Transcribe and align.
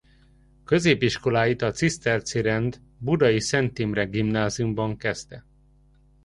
Középiskoláit 0.63 1.61
a 1.61 1.71
Ciszterci 1.71 2.41
Rend 2.41 2.81
budai 2.97 3.39
Szent 3.39 3.79
Imre 3.79 4.03
Gimnáziumban 4.05 4.97
kezdte. 4.97 5.45